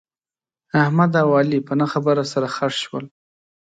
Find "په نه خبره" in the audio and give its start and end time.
1.67-2.23